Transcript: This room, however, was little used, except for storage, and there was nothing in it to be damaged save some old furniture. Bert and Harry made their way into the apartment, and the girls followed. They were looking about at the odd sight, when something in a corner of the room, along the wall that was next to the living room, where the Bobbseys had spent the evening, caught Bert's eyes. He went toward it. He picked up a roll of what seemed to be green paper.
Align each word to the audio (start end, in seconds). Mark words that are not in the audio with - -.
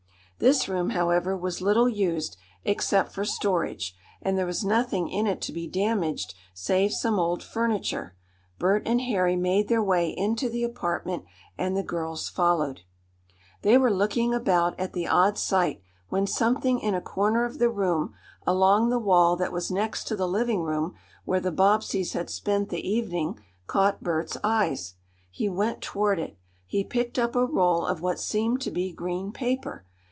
This 0.43 0.67
room, 0.67 0.89
however, 0.89 1.37
was 1.37 1.61
little 1.61 1.87
used, 1.87 2.35
except 2.65 3.11
for 3.11 3.23
storage, 3.23 3.95
and 4.23 4.35
there 4.35 4.45
was 4.47 4.65
nothing 4.65 5.07
in 5.07 5.27
it 5.27 5.39
to 5.41 5.53
be 5.53 5.67
damaged 5.67 6.33
save 6.51 6.93
some 6.93 7.19
old 7.19 7.43
furniture. 7.43 8.15
Bert 8.57 8.81
and 8.87 9.01
Harry 9.01 9.35
made 9.35 9.67
their 9.67 9.83
way 9.83 10.09
into 10.09 10.49
the 10.49 10.63
apartment, 10.63 11.25
and 11.59 11.77
the 11.77 11.83
girls 11.83 12.27
followed. 12.27 12.81
They 13.61 13.77
were 13.77 13.93
looking 13.93 14.33
about 14.33 14.73
at 14.79 14.93
the 14.93 15.05
odd 15.07 15.37
sight, 15.37 15.83
when 16.09 16.25
something 16.25 16.79
in 16.79 16.95
a 16.95 17.01
corner 17.01 17.45
of 17.45 17.59
the 17.59 17.69
room, 17.69 18.15
along 18.47 18.89
the 18.89 18.97
wall 18.97 19.35
that 19.35 19.51
was 19.53 19.69
next 19.69 20.05
to 20.05 20.15
the 20.15 20.27
living 20.27 20.63
room, 20.63 20.95
where 21.23 21.39
the 21.39 21.51
Bobbseys 21.51 22.13
had 22.13 22.31
spent 22.31 22.69
the 22.69 22.81
evening, 22.89 23.39
caught 23.67 24.01
Bert's 24.01 24.37
eyes. 24.43 24.95
He 25.29 25.47
went 25.47 25.81
toward 25.83 26.17
it. 26.17 26.35
He 26.65 26.83
picked 26.83 27.19
up 27.19 27.35
a 27.35 27.45
roll 27.45 27.85
of 27.85 28.01
what 28.01 28.19
seemed 28.19 28.59
to 28.61 28.71
be 28.71 28.91
green 28.91 29.31
paper. 29.31 29.85